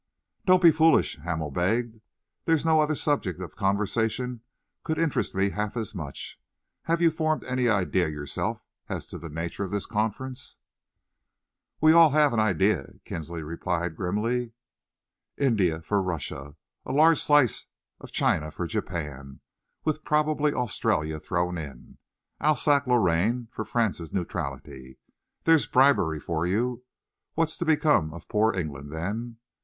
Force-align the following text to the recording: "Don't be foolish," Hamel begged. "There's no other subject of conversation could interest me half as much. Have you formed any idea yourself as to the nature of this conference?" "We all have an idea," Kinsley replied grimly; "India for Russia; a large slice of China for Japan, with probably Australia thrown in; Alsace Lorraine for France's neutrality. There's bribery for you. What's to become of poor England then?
"Don't 0.47 0.63
be 0.63 0.71
foolish," 0.71 1.17
Hamel 1.19 1.51
begged. 1.51 2.01
"There's 2.45 2.65
no 2.65 2.79
other 2.79 2.95
subject 2.95 3.39
of 3.39 3.55
conversation 3.55 4.41
could 4.83 4.97
interest 4.97 5.35
me 5.35 5.51
half 5.51 5.77
as 5.77 5.93
much. 5.93 6.41
Have 6.85 7.01
you 7.03 7.11
formed 7.11 7.43
any 7.43 7.69
idea 7.69 8.07
yourself 8.07 8.65
as 8.89 9.05
to 9.05 9.19
the 9.19 9.29
nature 9.29 9.63
of 9.63 9.69
this 9.69 9.85
conference?" 9.85 10.57
"We 11.79 11.91
all 11.93 12.09
have 12.13 12.33
an 12.33 12.39
idea," 12.39 12.93
Kinsley 13.05 13.43
replied 13.43 13.95
grimly; 13.95 14.53
"India 15.37 15.83
for 15.83 16.01
Russia; 16.01 16.55
a 16.83 16.91
large 16.91 17.19
slice 17.21 17.67
of 17.99 18.11
China 18.11 18.49
for 18.49 18.65
Japan, 18.65 19.39
with 19.85 20.03
probably 20.03 20.51
Australia 20.51 21.19
thrown 21.19 21.59
in; 21.59 21.99
Alsace 22.39 22.87
Lorraine 22.87 23.49
for 23.51 23.63
France's 23.65 24.11
neutrality. 24.11 24.97
There's 25.43 25.67
bribery 25.67 26.19
for 26.19 26.47
you. 26.47 26.83
What's 27.35 27.55
to 27.57 27.65
become 27.65 28.15
of 28.15 28.27
poor 28.27 28.51
England 28.51 28.91
then? 28.91 29.37